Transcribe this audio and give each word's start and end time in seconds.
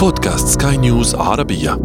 بودكاست 0.00 0.48
سكاي 0.48 0.76
نيوز 0.76 1.14
عربية. 1.14 1.80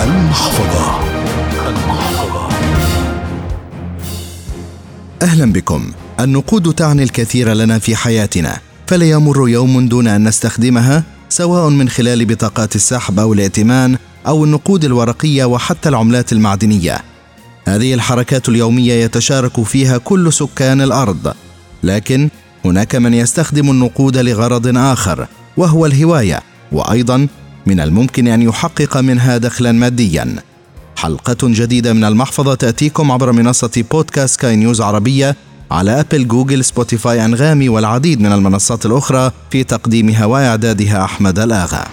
المحفظة. 0.00 1.00
المحفظة 1.68 2.48
أهلا 5.22 5.52
بكم. 5.52 5.92
النقود 6.20 6.74
تعني 6.74 7.02
الكثير 7.02 7.52
لنا 7.52 7.78
في 7.78 7.96
حياتنا 7.96 8.58
فلا 8.86 9.10
يمر 9.10 9.48
يوم 9.48 9.88
دون 9.88 10.06
أن 10.08 10.28
نستخدمها 10.28 11.04
سواء 11.28 11.68
من 11.68 11.88
خلال 11.88 12.24
بطاقات 12.24 12.76
السحب 12.76 13.18
أو 13.18 13.32
الائتمان 13.32 13.96
أو 14.26 14.44
النقود 14.44 14.84
الورقية 14.84 15.44
وحتى 15.44 15.88
العملات 15.88 16.32
المعدنية. 16.32 16.98
هذه 17.68 17.94
الحركات 17.94 18.48
اليومية 18.48 18.92
يتشارك 19.04 19.62
فيها 19.62 19.98
كل 19.98 20.32
سكان 20.32 20.80
الأرض. 20.80 21.34
لكن 21.82 22.28
هناك 22.64 22.94
من 22.94 23.14
يستخدم 23.14 23.70
النقود 23.70 24.16
لغرض 24.16 24.76
آخر 24.76 25.26
وهو 25.56 25.86
الهواية 25.86 26.40
وأيضا 26.72 27.28
من 27.66 27.80
الممكن 27.80 28.28
أن 28.28 28.42
يحقق 28.42 28.96
منها 28.96 29.38
دخلا 29.38 29.72
ماديا. 29.72 30.36
حلقة 30.96 31.36
جديدة 31.42 31.92
من 31.92 32.04
المحفظة 32.04 32.54
تأتيكم 32.54 33.12
عبر 33.12 33.32
منصة 33.32 33.84
بودكاست 33.90 34.40
سكاي 34.40 34.56
نيوز 34.56 34.80
عربية 34.80 35.36
على 35.70 36.00
أبل 36.00 36.28
جوجل 36.28 36.64
سبوتيفاي 36.64 37.24
أنغامي 37.24 37.68
والعديد 37.68 38.20
من 38.20 38.32
المنصات 38.32 38.86
الأخرى 38.86 39.32
في 39.50 39.64
تقديمها 39.64 40.24
وإعدادها 40.24 41.04
أحمد 41.04 41.38
الآغا. 41.38 41.84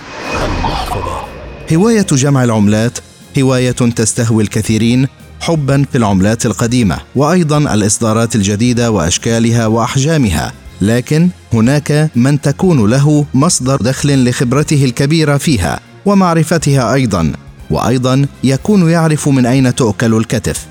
هواية 1.74 2.08
جمع 2.12 2.44
العملات 2.44 3.00
هواية 3.40 3.72
تستهوي 3.72 4.44
الكثيرين 4.44 5.08
حبا 5.40 5.86
في 5.92 5.98
العملات 5.98 6.46
القديمة 6.46 6.98
وأيضا 7.16 7.58
الإصدارات 7.58 8.36
الجديدة 8.36 8.92
وأشكالها 8.92 9.68
وأحجامها. 9.68 10.54
لكن 10.82 11.30
هناك 11.54 12.12
من 12.16 12.42
تكون 12.42 12.90
له 12.90 13.26
مصدر 13.34 13.76
دخل 13.76 14.30
لخبرته 14.30 14.86
الكبيرة 14.86 15.38
فيها 15.38 15.80
ومعرفتها 16.06 16.94
أيضا 16.94 17.34
وأيضا 17.70 18.26
يكون 18.44 18.90
يعرف 18.90 19.30
من 19.30 19.46
أين 19.46 19.76
تؤكل 19.76 20.14
الكتف. 20.14 20.66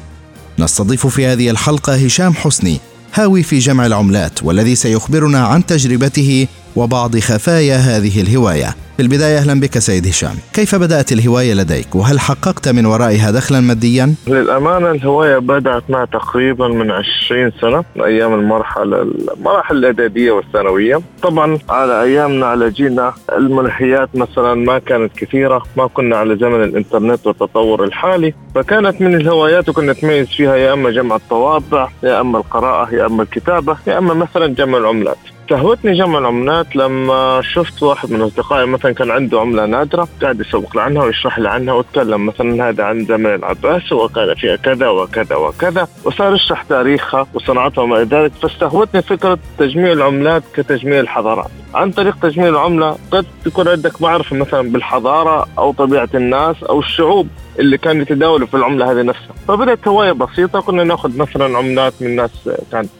نستضيف 0.59 1.07
في 1.07 1.27
هذه 1.27 1.51
الحلقة 1.51 1.95
هشام 1.95 2.35
حسني 2.35 2.81
هاوي 3.15 3.43
في 3.43 3.59
جمع 3.59 3.87
العملات 3.87 4.43
والذي 4.43 4.75
سيخبرنا 4.75 5.47
عن 5.47 5.67
تجربته 5.67 6.47
وبعض 6.79 7.19
خفايا 7.19 7.77
هذه 7.77 8.21
الهواية. 8.21 8.75
في 8.97 9.03
البداية 9.03 9.39
أهلا 9.39 9.61
بك 9.61 9.79
سيد 9.79 10.07
هشام. 10.07 10.35
كيف 10.53 10.75
بدأت 10.75 11.13
الهواية 11.13 11.55
لديك؟ 11.55 11.95
وهل 11.95 12.21
حققت 12.21 12.69
من 12.69 12.87
ورائها 12.87 13.31
دخلا 13.31 13.61
ماديا؟ 13.61 14.15
للأمانة 14.27 14.91
الهواية 14.91 15.39
بدأت 15.39 15.83
معي 15.89 16.07
تقريبا 16.07 16.69
من 16.69 16.91
20 16.91 17.53
سنة 17.61 17.85
أيام 18.05 18.35
المرحلة 18.35 19.03
المراحل 19.03 19.77
الإعدادية 19.77 20.31
والثانوية. 20.33 21.01
طبعا 21.23 21.59
على 21.69 22.03
أيامنا 22.03 22.47
على 22.47 22.71
جيلنا 22.71 23.13
الملهيات 23.33 24.09
مثلا 24.15 24.55
ما 24.55 24.79
كانت 24.79 25.13
كثيرة 25.17 25.63
ما 25.77 25.87
كنا 25.87 26.17
على 26.17 26.37
زمن 26.37 26.63
الإنترنت 26.63 27.27
والتطور 27.27 27.85
الحالي. 27.85 28.35
فكانت 28.55 29.01
من 29.01 29.15
الهوايات 29.15 29.69
وكنا 29.69 29.93
نتميز 29.93 30.27
فيها 30.27 30.57
يا 30.57 30.73
إما 30.73 30.91
جمع 30.91 31.17
الطوابع 31.17 31.89
يا 32.03 32.21
إما 32.21 32.39
القراءة 32.39 32.95
يا 32.95 33.07
إما 33.07 33.23
الكتابة 33.23 33.77
يا 33.87 33.99
إما 33.99 34.15
مثلا 34.15 34.47
جمع 34.47 34.79
العملات. 34.79 35.19
استهوتني 35.49 35.99
جمع 35.99 36.19
العملات 36.19 36.77
لما 36.77 37.41
شفت 37.43 37.83
واحد 37.83 38.11
من 38.11 38.21
أصدقائي 38.21 38.67
مثلا 38.67 38.93
كان 38.93 39.11
عنده 39.11 39.41
عملة 39.41 39.67
نادرة 39.67 40.09
قاعد 40.23 40.41
يسوق 40.41 40.77
لي 40.77 40.83
عنها 40.83 41.05
ويشرح 41.05 41.39
لي 41.39 41.49
عنها 41.49 41.75
وتكلم 41.75 42.27
مثلا 42.27 42.69
هذا 42.69 42.85
عن 42.85 43.05
زمن 43.05 43.35
العباس 43.35 43.93
وكان 43.93 44.35
فيها 44.35 44.57
كذا 44.57 44.89
وكذا 44.89 45.37
وكذا 45.37 45.89
وصار 46.05 46.35
يشرح 46.35 46.63
تاريخها 46.63 47.27
وصناعتها 47.35 47.83
وما 47.83 47.97
إلى 47.97 48.05
ذلك. 48.05 48.33
فاستهوتني 48.33 49.03
فكرة 49.03 49.39
تجميع 49.59 49.93
العملات 49.93 50.43
كتجميع 50.55 51.01
الحضارات. 51.01 51.51
عن 51.79 51.91
طريق 51.91 52.17
تجميع 52.23 52.49
العملة 52.49 52.97
قد 53.11 53.27
تكون 53.45 53.69
عندك 53.69 54.03
معرفة 54.03 54.37
مثلا 54.37 54.73
بالحضارة 54.73 55.47
أو 55.59 55.73
طبيعة 55.73 56.09
الناس 56.15 56.57
أو 56.63 56.79
الشعوب 56.79 57.29
اللي 57.59 57.79
كانوا 57.79 58.03
يتداولوا 58.03 58.47
في 58.47 58.55
العملة 58.55 58.93
هذه 58.93 59.03
نفسها. 59.03 59.35
فبدأت 59.49 59.89
هواية 59.89 60.13
بسيطة 60.13 60.61
كنا 60.61 60.85
نأخذ 60.85 61.19
مثلا 61.19 61.59
عملات 61.59 61.93
من 62.01 62.17
ناس 62.17 62.51
كانت 62.73 62.91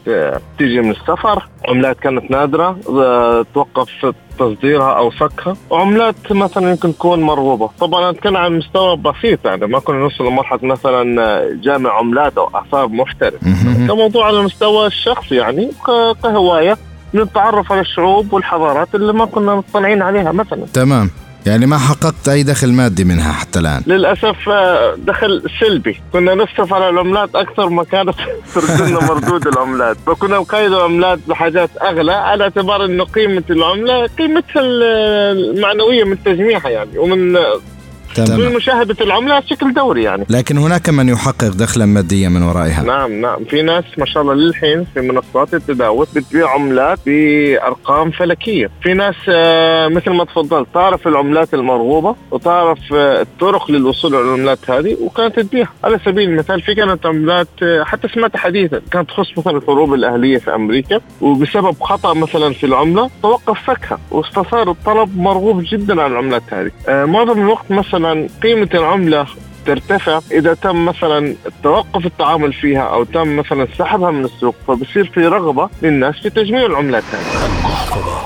تيجي 0.57 0.81
من 0.81 0.91
السفر 0.91 1.47
عملات 1.67 1.99
كانت 1.99 2.31
نادرة 2.31 2.77
توقف 3.53 4.13
تصديرها 4.39 4.97
أو 4.97 5.09
فكها 5.09 5.55
وعملات 5.69 6.31
مثلا 6.31 6.69
يمكن 6.69 6.93
تكون 6.93 7.21
مرغوبة. 7.21 7.69
طبعا 7.79 8.09
أتكلم 8.09 8.37
عن 8.37 8.57
مستوى 8.57 8.97
بسيط 8.97 9.45
يعني 9.45 9.67
ما 9.67 9.79
كنا 9.79 9.97
نوصل 9.97 10.27
لمرحلة 10.27 10.59
مثلا 10.63 11.43
جامع 11.53 11.91
عملات 11.91 12.37
أو 12.37 12.49
أعصاب 12.55 12.91
محترف 12.91 13.43
كموضوع 13.87 14.25
على 14.27 14.39
المستوى 14.39 14.87
الشخصي 14.87 15.35
يعني 15.35 15.71
كهواية. 16.23 16.77
نتعرف 17.15 17.71
على 17.71 17.81
الشعوب 17.81 18.33
والحضارات 18.33 18.95
اللي 18.95 19.13
ما 19.13 19.25
كنا 19.25 19.55
مطلعين 19.55 20.01
عليها 20.01 20.31
مثلا. 20.31 20.65
تمام. 20.73 21.09
يعني 21.45 21.65
ما 21.65 21.77
حققت 21.77 22.29
أي 22.29 22.43
دخل 22.43 22.73
مادي 22.73 23.03
منها 23.03 23.31
حتى 23.31 23.59
الآن؟ 23.59 23.81
للأسف 23.87 24.49
آه، 24.49 24.95
دخل 24.97 25.43
سلبي. 25.59 26.01
كنا 26.13 26.35
نصرف 26.35 26.73
على 26.73 26.89
العملات 26.89 27.35
أكثر 27.35 27.69
ما 27.69 27.83
كانت 27.83 28.15
تردنا 28.55 28.99
مردود 29.07 29.47
العملات 29.47 29.97
فكنا 30.05 30.37
نقيد 30.37 30.71
العملات 30.73 31.19
بحاجات 31.27 31.69
أغلى 31.81 32.13
على 32.13 32.43
اعتبار 32.43 32.85
أنه 32.85 33.03
قيمة 33.03 33.43
العملة 33.49 34.07
قيمتها 34.07 34.61
المعنوية 34.61 36.03
من 36.03 36.23
تجميعها 36.23 36.69
يعني 36.69 36.97
ومن 36.97 37.37
تمام. 38.15 38.39
من 38.39 38.55
مشاهدة 38.55 38.95
العملة 39.01 39.39
بشكل 39.39 39.73
دوري 39.73 40.03
يعني. 40.03 40.25
لكن 40.29 40.57
هناك 40.57 40.89
من 40.89 41.09
يحقق 41.09 41.49
دخلا 41.49 41.85
ماديا 41.85 42.29
من 42.29 42.43
ورائها. 42.43 42.83
نعم 42.83 43.21
نعم. 43.21 43.43
في 43.45 43.61
ناس 43.61 43.83
ما 43.97 44.05
شاء 44.05 44.23
الله 44.23 44.33
للحين 44.33 44.85
في 44.93 45.01
منصات 45.01 45.53
التداول 45.53 46.07
بتبيع 46.15 46.49
عملات 46.49 46.99
بأرقام 47.05 48.11
فلكية. 48.11 48.69
في 48.83 48.93
ناس 48.93 49.15
آه، 49.29 49.87
مثل 49.87 50.11
ما 50.11 50.25
تفضلت 50.25 50.67
تعرف 50.73 51.07
العملات 51.07 51.53
المرغوبة 51.53 52.15
وتعرف 52.31 52.79
آه، 52.93 53.21
الطرق 53.21 53.71
للوصول 53.71 54.11
للعملات 54.11 54.69
هذه 54.71 54.97
وكانت 55.01 55.39
تبيعها 55.39 55.69
على 55.83 55.99
سبيل 56.05 56.29
المثال 56.29 56.61
في 56.61 56.75
كانت 56.75 57.05
عملات 57.05 57.47
آه، 57.63 57.83
حتى 57.83 58.07
سمعت 58.07 58.37
حديثا 58.37 58.81
كانت 58.91 59.09
تخص 59.09 59.37
مثلا 59.37 59.57
الحروب 59.57 59.93
الأهلية 59.93 60.37
في 60.37 60.55
أمريكا 60.55 60.99
وبسبب 61.21 61.75
خطأ 61.81 62.13
مثلا 62.13 62.53
في 62.53 62.65
العملة 62.65 63.09
توقف 63.21 63.59
فكها 63.65 63.99
واستثار 64.11 64.71
الطلب 64.71 65.17
مرغوب 65.17 65.63
جدا 65.71 66.01
على 66.01 66.11
العملات 66.13 66.43
هذه. 66.51 66.71
معظم 67.05 67.41
الوقت 67.41 67.71
مثلا 67.71 67.98
مثلا 67.99 68.27
قيمة 68.43 68.69
العملة 68.73 69.25
ترتفع 69.65 70.19
إذا 70.31 70.53
تم 70.53 70.85
مثلا 70.85 71.35
توقف 71.63 72.05
التعامل 72.05 72.53
فيها 72.53 72.81
أو 72.81 73.03
تم 73.03 73.35
مثلا 73.35 73.67
سحبها 73.77 74.11
من 74.11 74.25
السوق 74.25 74.55
فبصير 74.67 75.05
في 75.05 75.27
رغبة 75.27 75.69
للناس 75.81 76.15
في 76.19 76.29
تجميع 76.29 76.65
العملات 76.65 77.03
هذه. 77.03 77.68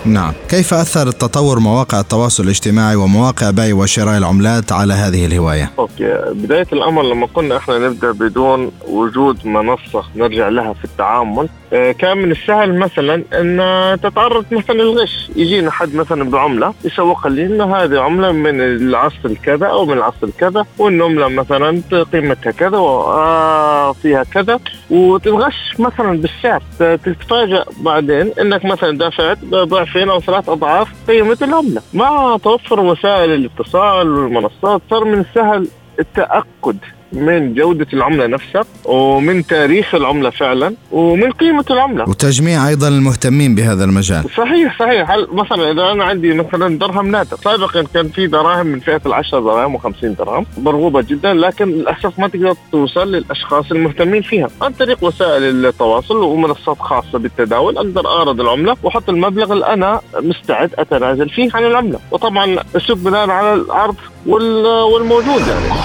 نعم، 0.06 0.34
كيف 0.50 0.74
أثر 0.74 1.08
التطور 1.08 1.60
مواقع 1.60 2.00
التواصل 2.00 2.44
الاجتماعي 2.44 2.96
ومواقع 2.96 3.50
بيع 3.50 3.76
وشراء 3.76 4.18
العملات 4.18 4.72
على 4.72 4.94
هذه 4.94 5.26
الهواية؟ 5.26 5.72
أوكي، 5.80 6.18
بداية 6.32 6.68
الأمر 6.74 7.04
لما 7.04 7.28
كنا 7.28 7.58
إحنا 7.58 7.78
نبدأ 7.78 8.12
بدون 8.12 8.72
وجود 8.88 9.48
منصة 9.48 10.04
نرجع 10.16 10.50
لها 10.50 10.74
في 10.74 10.86
التعامل، 10.86 11.50
آه، 11.74 11.92
كان 11.92 12.18
من 12.18 12.32
السهل 12.32 12.78
مثلا 12.78 13.24
إن 13.34 13.98
تتعرض 14.04 14.46
مثلا 14.52 14.76
للغش، 14.76 15.30
يجينا 15.36 15.72
حد 15.72 15.96
مثلا 15.96 16.30
بعملة 16.30 16.74
يسوق 16.86 17.28
لي 17.28 17.46
إنه 17.46 17.76
هذه 17.76 18.00
عملة 18.00 18.32
من 18.32 18.62
العصر 18.62 19.26
الكذا 19.26 19.68
أو 19.68 19.86
من 19.86 19.94
العصر 19.94 20.24
الكذا 20.24 20.66
والعمله 20.78 21.28
مثلا 21.28 21.82
قيمتها 22.14 22.52
كذا 22.52 22.78
وفيها 22.78 24.20
آه، 24.20 24.26
كذا 24.34 24.60
وتنغش 24.90 25.74
مثلا 25.80 26.22
بالسعر. 26.22 26.64
تتفاجأ 26.80 27.66
بعدين 27.80 28.32
إنك 28.42 28.66
مثلا 28.66 28.98
دافعت 28.98 29.38
ضعفين 29.56 30.10
أو 30.10 30.20
ثلاث 30.20 30.50
أضعاف 30.50 30.88
قيمة 31.08 31.38
العملة. 31.42 31.82
مع 31.94 32.38
توفر 32.44 32.80
وسائل 32.80 33.34
الاتصال 33.34 34.16
والمنصات 34.16 34.82
صار 34.90 35.06
من 35.06 35.20
السهل 35.20 35.68
التأكد. 36.00 36.78
من 37.14 37.54
جودة 37.54 37.88
العملة 37.94 38.28
نفسها 38.28 38.66
ومن 38.86 39.46
تاريخ 39.46 39.96
العملة 39.96 40.30
فعلا 40.30 40.76
ومن 40.92 41.32
قيمة 41.32 41.66
العملة. 41.72 42.10
وتجميع 42.10 42.68
أيضا 42.68 42.88
المهتمين 42.88 43.56
بهذا 43.56 43.84
المجال. 43.84 44.24
صحيح 44.38 44.80
صحيح. 44.80 45.12
هل 45.12 45.28
مثلا 45.32 45.72
إذا 45.72 45.92
أنا 45.92 46.04
عندي 46.04 46.34
مثلا 46.34 46.80
درهم 46.80 47.12
نادر 47.12 47.38
سابقا 47.44 47.84
كان 47.94 48.08
في 48.10 48.28
دراهم 48.28 48.68
من 48.68 48.80
فئة 48.80 49.02
العشرة 49.06 49.40
دراهم 49.40 49.78
و50 49.78 50.06
درهم 50.06 50.46
مرغوبة 50.58 51.02
جدا 51.02 51.34
لكن 51.34 51.66
للأسف 51.68 52.20
ما 52.20 52.28
تقدر 52.28 52.56
توصل 52.72 53.12
للأشخاص 53.12 53.72
المهتمين 53.72 54.22
فيها. 54.22 54.50
عن 54.62 54.72
طريق 54.72 55.04
وسائل 55.04 55.66
التواصل 55.66 56.18
ومنصات 56.18 56.80
خاصة 56.80 57.20
بالتداول 57.20 57.78
أقدر 57.78 58.08
أعرض 58.08 58.42
العملة 58.42 58.76
وأحط 58.84 59.10
المبلغ 59.10 59.54
اللي 59.54 59.66
أنا 59.66 60.02
مستعد 60.16 60.70
أتنازل 60.78 61.30
فيه 61.30 61.50
عن 61.54 61.66
العملة. 61.66 62.00
وطبعا 62.12 62.58
السوق 62.76 62.98
بناء 62.98 63.30
على 63.30 63.54
العرض 63.54 63.96
والموجود 64.26 65.42
يعني. 65.48 65.80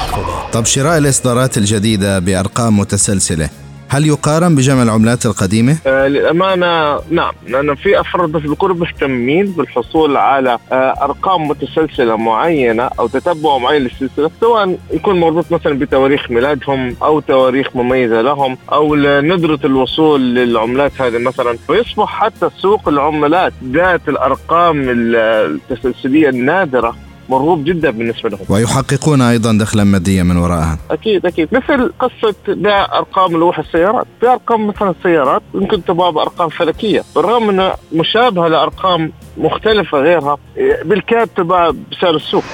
طب 0.53 0.65
شراء 0.65 0.99
الإصدارات 1.19 1.59
الجديدة 1.59 2.19
بأرقام 2.19 2.79
متسلسلة. 2.79 3.49
هل 3.89 4.07
يقارن 4.07 4.55
بجمع 4.55 4.83
العملات 4.83 5.27
القديمة؟ 5.27 5.77
آه 5.87 6.09
للأمانة 6.09 7.01
نعم. 7.11 7.33
لأن 7.49 7.75
في 7.75 8.01
أفراد 8.01 8.33
بيكونوا 8.33 8.77
مهتمين 8.77 9.47
بالحصول 9.47 10.17
على 10.17 10.59
آه 10.73 10.95
أرقام 11.03 11.49
متسلسلة 11.49 12.17
معينة 12.17 12.83
أو 12.83 13.07
تتبع 13.07 13.59
معين 13.59 13.83
للسلسلة 13.83 14.31
سواء 14.41 14.79
يكون 14.93 15.21
مربوط 15.21 15.53
مثلا 15.53 15.79
بتواريخ 15.79 16.31
ميلادهم 16.31 16.97
أو 17.03 17.21
تواريخ 17.21 17.77
مميزة 17.77 18.21
لهم 18.21 18.59
أو 18.73 18.95
ندرة 19.21 19.61
الوصول 19.65 20.35
للعملات 20.35 21.01
هذه 21.01 21.19
مثلا. 21.19 21.59
ويصبح 21.69 22.09
حتى 22.09 22.49
سوق 22.59 22.89
العملات 22.89 23.53
ذات 23.65 24.09
الأرقام 24.09 24.85
التسلسلية 24.89 26.29
النادرة. 26.29 27.08
مرغوب 27.29 27.65
جدا 27.65 27.91
بالنسبة 27.91 28.31
لهم. 28.31 28.41
ويحققون 28.49 29.23
أيضا 29.23 29.59
دخلا 29.61 29.85
ماديا 29.85 30.23
من 30.23 30.37
وراءها. 30.37 30.79
أكيد 30.91 31.27
أكيد. 31.27 31.49
مثل 31.53 31.93
قصة 32.01 32.35
بيع 32.49 32.99
أرقام 32.99 33.33
لوح 33.33 33.59
السيارات. 33.59 34.07
في 34.21 34.29
أرقام 34.29 34.67
مثلا 34.67 34.91
السيارات 34.91 35.43
يمكن 35.55 35.85
تباع 35.85 36.11
بارقام 36.11 36.49
فلكية. 36.49 37.05
بالرغم 37.15 37.51
انها 37.51 37.77
مشابهه 37.93 38.49
لأرقام 38.49 39.13
مختلفة 39.39 39.99
غيرها 39.99 40.39
بالكاد 40.85 41.29
تباع 41.37 41.71
بسعر 41.93 42.17
السوق. 42.17 42.45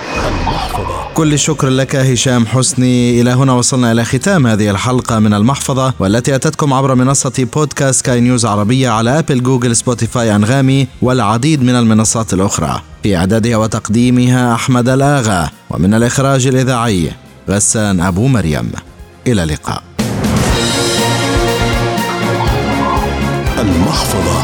كل 1.14 1.32
الشكر 1.32 1.68
لك 1.68 1.96
هشام 1.96 2.46
حسني. 2.46 3.20
إلى 3.20 3.30
هنا 3.30 3.52
وصلنا 3.52 3.92
إلى 3.92 4.04
ختام 4.04 4.46
هذه 4.46 4.70
الحلقة 4.70 5.18
من 5.18 5.34
المحفظة 5.34 5.94
والتي 5.98 6.34
أتتكم 6.34 6.72
عبر 6.72 6.94
منصة 6.94 7.46
بودكاست 7.54 8.04
سكاي 8.04 8.20
نيوز 8.20 8.46
عربية 8.46 8.88
على 8.88 9.18
أبل 9.18 9.42
جوجل 9.42 9.76
سبوتيفاي 9.76 10.36
أنغامي 10.36 10.88
والعديد 11.02 11.62
من 11.62 11.74
المنصات 11.74 12.34
الأخرى. 12.34 12.80
في 13.02 13.16
إعدادها 13.16 13.56
وتقديمها 13.56 14.54
أحمد 14.54 14.88
الآغا 14.88 15.50
ومن 15.70 15.94
الإخراج 15.94 16.46
الإذاعي 16.46 17.12
غسان 17.50 18.00
أبو 18.00 18.26
مريم. 18.26 18.72
إلى 19.26 19.42
اللقاء. 19.42 19.82
المحفظة. 23.58 24.42